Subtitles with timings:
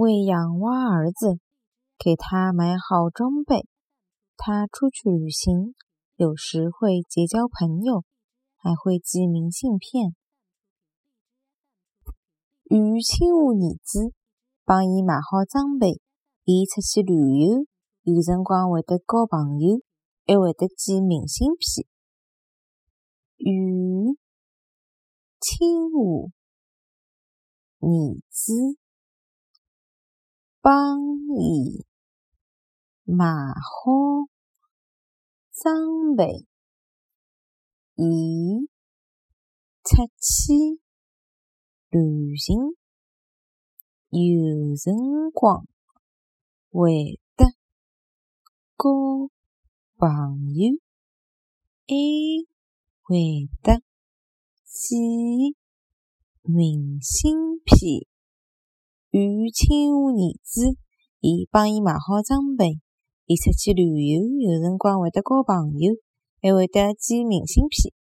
[0.00, 1.40] 为养娃儿子，
[1.98, 3.68] 给他买好装备。
[4.34, 5.74] 他出去旅行，
[6.16, 8.02] 有时会结交朋友，
[8.56, 10.16] 还会寄明信片。
[12.64, 14.14] 于亲华儿子
[14.64, 16.00] 帮伊买好装备，
[16.44, 17.66] 伊出去旅游，
[18.04, 19.82] 有辰光会得交朋友，
[20.24, 21.86] 还会得寄明信片。
[23.36, 24.16] 于
[25.38, 26.30] 亲华
[27.80, 28.79] 儿子
[30.62, 31.00] 帮
[31.38, 31.86] 伊
[33.04, 34.28] 买好
[35.52, 36.46] 装备，
[37.94, 38.68] 伊
[39.82, 40.80] 出去。
[41.88, 42.56] 旅行
[44.10, 44.94] 有辰
[45.32, 45.66] 光
[46.70, 47.46] 会得
[48.76, 49.30] 交
[49.96, 50.78] 朋友，
[51.88, 51.94] 还
[53.02, 53.82] 会得
[54.64, 55.56] 寄
[56.42, 58.09] 明信片。
[59.10, 60.76] 与亲华儿子，
[61.18, 62.78] 伊帮伊买好装备，
[63.26, 65.94] 伊出去旅游，有辰光会得交朋友，
[66.40, 67.92] 还会得寄明信片。